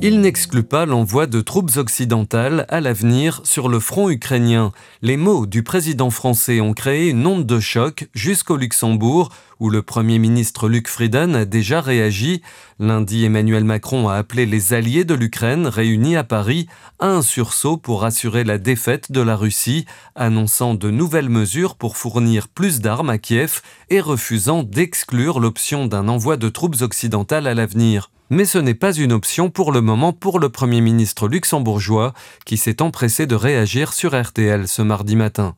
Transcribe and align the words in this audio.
Il 0.00 0.20
n'exclut 0.20 0.62
pas 0.62 0.86
l'envoi 0.86 1.26
de 1.26 1.40
troupes 1.40 1.76
occidentales 1.76 2.66
à 2.68 2.80
l'avenir 2.80 3.40
sur 3.42 3.68
le 3.68 3.80
front 3.80 4.08
ukrainien. 4.10 4.70
Les 5.02 5.16
mots 5.16 5.44
du 5.44 5.64
président 5.64 6.10
français 6.10 6.60
ont 6.60 6.72
créé 6.72 7.08
une 7.08 7.26
onde 7.26 7.46
de 7.46 7.58
choc 7.58 8.08
jusqu'au 8.14 8.56
Luxembourg, 8.56 9.30
où 9.58 9.70
le 9.70 9.82
Premier 9.82 10.20
ministre 10.20 10.68
Luc 10.68 10.86
Frieden 10.86 11.34
a 11.34 11.44
déjà 11.44 11.80
réagi. 11.80 12.42
Lundi, 12.78 13.24
Emmanuel 13.24 13.64
Macron 13.64 14.08
a 14.08 14.14
appelé 14.14 14.46
les 14.46 14.72
alliés 14.72 15.04
de 15.04 15.14
l'Ukraine 15.14 15.66
réunis 15.66 16.14
à 16.14 16.22
Paris 16.22 16.68
à 17.00 17.08
un 17.08 17.22
sursaut 17.22 17.76
pour 17.76 18.04
assurer 18.04 18.44
la 18.44 18.58
défaite 18.58 19.10
de 19.10 19.20
la 19.20 19.34
Russie, 19.34 19.84
annonçant 20.14 20.74
de 20.74 20.92
nouvelles 20.92 21.28
mesures 21.28 21.74
pour 21.74 21.96
fournir 21.96 22.46
plus 22.46 22.80
d'armes 22.80 23.10
à 23.10 23.18
Kiev 23.18 23.62
et 23.90 24.00
refusant 24.00 24.62
d'exclure 24.62 25.40
l'option 25.40 25.86
d'un 25.86 26.06
envoi 26.06 26.36
de 26.36 26.48
troupes 26.48 26.82
occidentales 26.82 27.48
à 27.48 27.54
l'avenir 27.54 28.12
mais 28.30 28.44
ce 28.44 28.58
n'est 28.58 28.74
pas 28.74 28.92
une 28.92 29.12
option 29.12 29.50
pour 29.50 29.72
le 29.72 29.80
moment 29.80 30.12
pour 30.12 30.38
le 30.38 30.48
Premier 30.48 30.80
ministre 30.80 31.28
luxembourgeois 31.28 32.12
qui 32.44 32.56
s'est 32.56 32.82
empressé 32.82 33.26
de 33.26 33.34
réagir 33.34 33.92
sur 33.92 34.20
RTL 34.20 34.68
ce 34.68 34.82
mardi 34.82 35.16
matin. 35.16 35.54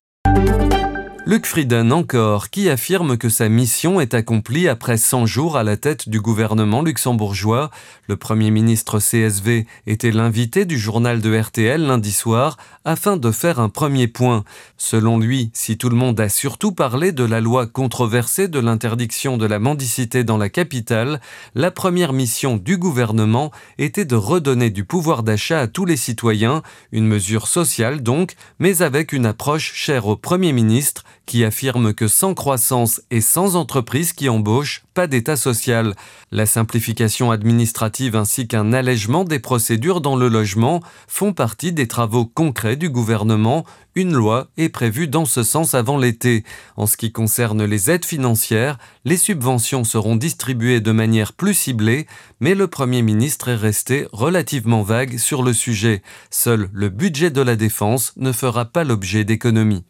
Luc 1.30 1.46
Frieden 1.46 1.92
encore, 1.92 2.50
qui 2.50 2.68
affirme 2.68 3.16
que 3.16 3.28
sa 3.28 3.48
mission 3.48 4.00
est 4.00 4.14
accomplie 4.14 4.66
après 4.66 4.96
100 4.96 5.26
jours 5.26 5.56
à 5.56 5.62
la 5.62 5.76
tête 5.76 6.08
du 6.08 6.20
gouvernement 6.20 6.82
luxembourgeois. 6.82 7.70
Le 8.08 8.16
Premier 8.16 8.50
ministre 8.50 8.98
CSV 8.98 9.64
était 9.86 10.10
l'invité 10.10 10.64
du 10.64 10.76
journal 10.76 11.20
de 11.20 11.38
RTL 11.38 11.86
lundi 11.86 12.10
soir 12.10 12.56
afin 12.84 13.16
de 13.16 13.30
faire 13.30 13.60
un 13.60 13.68
premier 13.68 14.08
point. 14.08 14.42
Selon 14.76 15.20
lui, 15.20 15.52
si 15.54 15.78
tout 15.78 15.88
le 15.88 15.94
monde 15.94 16.18
a 16.18 16.28
surtout 16.28 16.72
parlé 16.72 17.12
de 17.12 17.22
la 17.22 17.40
loi 17.40 17.68
controversée 17.68 18.48
de 18.48 18.58
l'interdiction 18.58 19.36
de 19.36 19.46
la 19.46 19.60
mendicité 19.60 20.24
dans 20.24 20.36
la 20.36 20.48
capitale, 20.48 21.20
la 21.54 21.70
première 21.70 22.12
mission 22.12 22.56
du 22.56 22.76
gouvernement 22.76 23.52
était 23.78 24.04
de 24.04 24.16
redonner 24.16 24.70
du 24.70 24.84
pouvoir 24.84 25.22
d'achat 25.22 25.60
à 25.60 25.68
tous 25.68 25.84
les 25.84 25.96
citoyens, 25.96 26.62
une 26.90 27.06
mesure 27.06 27.46
sociale 27.46 28.02
donc, 28.02 28.34
mais 28.58 28.82
avec 28.82 29.12
une 29.12 29.26
approche 29.26 29.74
chère 29.74 30.08
au 30.08 30.16
Premier 30.16 30.52
ministre 30.52 31.04
qui 31.26 31.44
affirme 31.44 31.94
que 31.94 32.08
sans 32.08 32.34
croissance 32.34 33.00
et 33.10 33.20
sans 33.20 33.56
entreprise 33.56 34.12
qui 34.12 34.28
embauche, 34.28 34.82
pas 34.94 35.06
d'État 35.06 35.36
social. 35.36 35.94
La 36.32 36.46
simplification 36.46 37.30
administrative 37.30 38.16
ainsi 38.16 38.48
qu'un 38.48 38.72
allègement 38.72 39.24
des 39.24 39.38
procédures 39.38 40.00
dans 40.00 40.16
le 40.16 40.28
logement 40.28 40.80
font 41.06 41.32
partie 41.32 41.72
des 41.72 41.88
travaux 41.88 42.26
concrets 42.26 42.76
du 42.76 42.90
gouvernement. 42.90 43.64
Une 43.94 44.12
loi 44.12 44.48
est 44.56 44.68
prévue 44.68 45.08
dans 45.08 45.24
ce 45.24 45.42
sens 45.42 45.74
avant 45.74 45.98
l'été. 45.98 46.44
En 46.76 46.86
ce 46.86 46.96
qui 46.96 47.12
concerne 47.12 47.64
les 47.64 47.90
aides 47.90 48.04
financières, 48.04 48.78
les 49.04 49.16
subventions 49.16 49.84
seront 49.84 50.16
distribuées 50.16 50.80
de 50.80 50.92
manière 50.92 51.32
plus 51.32 51.54
ciblée, 51.54 52.06
mais 52.40 52.54
le 52.54 52.66
Premier 52.66 53.02
ministre 53.02 53.48
est 53.48 53.56
resté 53.56 54.06
relativement 54.12 54.82
vague 54.82 55.18
sur 55.18 55.42
le 55.42 55.52
sujet. 55.52 56.02
Seul 56.30 56.68
le 56.72 56.88
budget 56.88 57.30
de 57.30 57.40
la 57.40 57.56
défense 57.56 58.12
ne 58.16 58.32
fera 58.32 58.64
pas 58.64 58.84
l'objet 58.84 59.24
d'économies. 59.24 59.84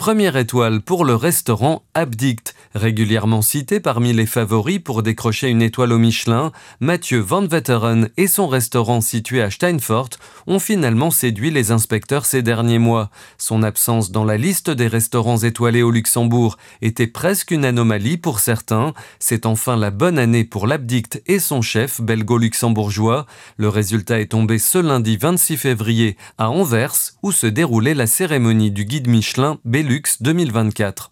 Première 0.00 0.38
étoile 0.38 0.80
pour 0.80 1.04
le 1.04 1.14
restaurant 1.14 1.82
Abdict. 1.92 2.49
Régulièrement 2.74 3.42
cité 3.42 3.80
parmi 3.80 4.12
les 4.12 4.26
favoris 4.26 4.78
pour 4.78 5.02
décrocher 5.02 5.48
une 5.48 5.60
étoile 5.60 5.92
au 5.92 5.98
Michelin, 5.98 6.52
Mathieu 6.78 7.18
Van 7.18 7.44
Vetteren 7.44 8.10
et 8.16 8.28
son 8.28 8.46
restaurant 8.46 9.00
situé 9.00 9.42
à 9.42 9.50
Steinfort 9.50 10.10
ont 10.46 10.60
finalement 10.60 11.10
séduit 11.10 11.50
les 11.50 11.72
inspecteurs 11.72 12.26
ces 12.26 12.42
derniers 12.42 12.78
mois. 12.78 13.10
Son 13.38 13.64
absence 13.64 14.12
dans 14.12 14.24
la 14.24 14.36
liste 14.36 14.70
des 14.70 14.86
restaurants 14.86 15.38
étoilés 15.38 15.82
au 15.82 15.90
Luxembourg 15.90 16.58
était 16.80 17.08
presque 17.08 17.50
une 17.50 17.64
anomalie 17.64 18.18
pour 18.18 18.38
certains. 18.38 18.94
C'est 19.18 19.46
enfin 19.46 19.76
la 19.76 19.90
bonne 19.90 20.18
année 20.18 20.44
pour 20.44 20.68
l'Abdict 20.68 21.22
et 21.26 21.40
son 21.40 21.62
chef 21.62 22.00
belgo-luxembourgeois. 22.00 23.26
Le 23.56 23.68
résultat 23.68 24.20
est 24.20 24.30
tombé 24.30 24.58
ce 24.60 24.78
lundi 24.78 25.16
26 25.16 25.56
février 25.56 26.16
à 26.38 26.50
Anvers 26.50 26.94
où 27.24 27.32
se 27.32 27.48
déroulait 27.48 27.94
la 27.94 28.06
cérémonie 28.06 28.70
du 28.70 28.84
guide 28.84 29.08
Michelin 29.08 29.58
Bellu 29.64 30.02
2024. 30.20 31.10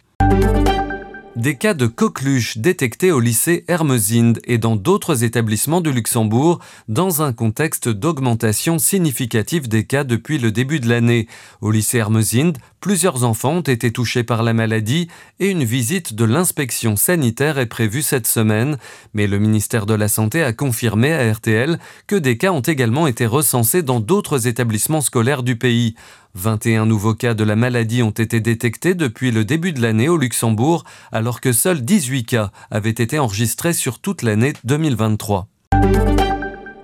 Des 1.39 1.55
cas 1.55 1.73
de 1.73 1.87
coqueluche 1.87 2.57
détectés 2.57 3.13
au 3.13 3.21
lycée 3.21 3.63
Hermesinde 3.69 4.41
et 4.43 4.57
dans 4.57 4.75
d'autres 4.75 5.23
établissements 5.23 5.79
du 5.79 5.93
Luxembourg 5.93 6.59
dans 6.89 7.21
un 7.21 7.31
contexte 7.31 7.87
d'augmentation 7.87 8.77
significative 8.77 9.69
des 9.69 9.85
cas 9.85 10.03
depuis 10.03 10.37
le 10.37 10.51
début 10.51 10.81
de 10.81 10.89
l'année. 10.89 11.29
Au 11.61 11.71
lycée 11.71 11.99
Hermesinde, 11.99 12.57
plusieurs 12.79 13.23
enfants 13.23 13.53
ont 13.53 13.61
été 13.61 13.91
touchés 13.91 14.23
par 14.23 14.43
la 14.43 14.53
maladie 14.53 15.07
et 15.39 15.49
une 15.49 15.63
visite 15.63 16.13
de 16.13 16.25
l'inspection 16.25 16.95
sanitaire 16.95 17.59
est 17.59 17.65
prévue 17.65 18.01
cette 18.01 18.27
semaine, 18.27 18.77
mais 19.13 19.27
le 19.27 19.39
ministère 19.39 19.85
de 19.85 19.93
la 19.93 20.07
Santé 20.07 20.43
a 20.43 20.53
confirmé 20.53 21.13
à 21.13 21.31
RTL 21.31 21.79
que 22.07 22.15
des 22.15 22.37
cas 22.37 22.51
ont 22.51 22.61
également 22.61 23.07
été 23.07 23.25
recensés 23.25 23.83
dans 23.83 23.99
d'autres 23.99 24.47
établissements 24.47 25.01
scolaires 25.01 25.43
du 25.43 25.57
pays. 25.57 25.95
21 26.35 26.85
nouveaux 26.85 27.15
cas 27.15 27.33
de 27.33 27.43
la 27.43 27.55
maladie 27.55 28.03
ont 28.03 28.11
été 28.11 28.39
détectés 28.39 28.93
depuis 28.93 29.31
le 29.31 29.45
début 29.45 29.73
de 29.73 29.81
l'année 29.81 30.09
au 30.09 30.17
Luxembourg, 30.17 30.83
alors 31.11 31.41
que 31.41 31.51
seuls 31.51 31.81
18 31.81 32.25
cas 32.25 32.51
avaient 32.71 32.89
été 32.89 33.19
enregistrés 33.19 33.73
sur 33.73 33.99
toute 33.99 34.21
l'année 34.21 34.53
2023. 34.63 35.47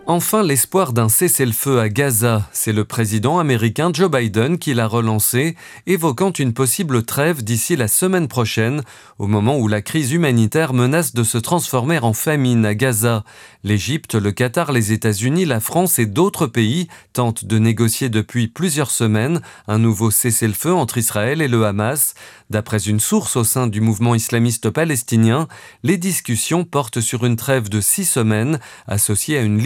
Enfin, 0.07 0.43
l'espoir 0.43 0.93
d'un 0.93 1.09
cessez-le-feu 1.09 1.79
à 1.79 1.89
Gaza, 1.89 2.47
c'est 2.51 2.73
le 2.73 2.85
président 2.85 3.39
américain 3.39 3.89
Joe 3.91 4.11
Biden 4.11 4.59
qui 4.59 4.75
l'a 4.75 4.85
relancé, 4.85 5.55
évoquant 5.87 6.31
une 6.31 6.53
possible 6.53 7.01
trêve 7.01 7.43
d'ici 7.43 7.75
la 7.75 7.87
semaine 7.87 8.27
prochaine, 8.27 8.83
au 9.17 9.25
moment 9.25 9.57
où 9.57 9.67
la 9.67 9.81
crise 9.81 10.11
humanitaire 10.11 10.73
menace 10.73 11.15
de 11.15 11.23
se 11.23 11.39
transformer 11.39 11.97
en 11.97 12.13
famine 12.13 12.67
à 12.67 12.75
Gaza. 12.75 13.23
L'Égypte, 13.63 14.13
le 14.13 14.31
Qatar, 14.31 14.71
les 14.71 14.91
États-Unis, 14.91 15.45
la 15.45 15.59
France 15.59 15.97
et 15.97 16.05
d'autres 16.05 16.45
pays 16.45 16.87
tentent 17.13 17.45
de 17.45 17.57
négocier 17.57 18.09
depuis 18.09 18.47
plusieurs 18.47 18.91
semaines 18.91 19.41
un 19.67 19.79
nouveau 19.79 20.11
cessez-le-feu 20.11 20.71
entre 20.71 20.99
Israël 20.99 21.41
et 21.41 21.47
le 21.47 21.65
Hamas. 21.65 22.13
D'après 22.51 22.77
une 22.77 22.99
source 22.99 23.37
au 23.37 23.43
sein 23.43 23.65
du 23.65 23.81
mouvement 23.81 24.13
islamiste 24.13 24.69
palestinien, 24.69 25.47
les 25.81 25.97
discussions 25.97 26.63
portent 26.63 27.01
sur 27.01 27.25
une 27.25 27.37
trêve 27.37 27.69
de 27.69 27.81
six 27.81 28.05
semaines 28.05 28.59
associée 28.85 29.39
à 29.39 29.41
une 29.41 29.57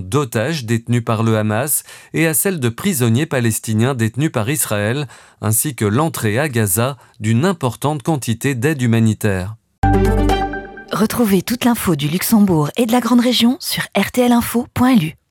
d'otages 0.00 0.64
détenus 0.64 1.04
par 1.04 1.22
le 1.22 1.36
Hamas 1.36 1.82
et 2.14 2.26
à 2.26 2.34
celle 2.34 2.60
de 2.60 2.68
prisonniers 2.68 3.26
palestiniens 3.26 3.94
détenus 3.94 4.30
par 4.30 4.48
Israël, 4.48 5.08
ainsi 5.40 5.74
que 5.74 5.84
l'entrée 5.84 6.38
à 6.38 6.48
Gaza 6.48 6.96
d'une 7.20 7.44
importante 7.44 8.02
quantité 8.02 8.54
d'aide 8.54 8.80
humanitaire. 8.82 9.56
Retrouvez 10.92 11.42
toute 11.42 11.64
l'info 11.64 11.96
du 11.96 12.08
Luxembourg 12.08 12.70
et 12.76 12.86
de 12.86 12.92
la 12.92 13.00
Grande 13.00 13.20
Région 13.20 13.56
sur 13.60 13.82
rtlinfo.lu. 13.98 15.16